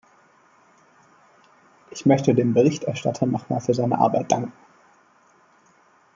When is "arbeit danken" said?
3.99-4.51